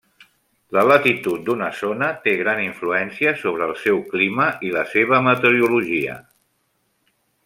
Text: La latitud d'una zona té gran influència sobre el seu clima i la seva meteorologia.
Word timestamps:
La 0.75 0.83
latitud 0.91 1.43
d'una 1.49 1.67
zona 1.81 2.07
té 2.23 2.33
gran 2.39 2.61
influència 2.63 3.35
sobre 3.43 3.67
el 3.73 3.77
seu 3.85 4.01
clima 4.15 4.47
i 4.71 4.75
la 4.79 4.87
seva 4.95 5.21
meteorologia. 5.29 6.17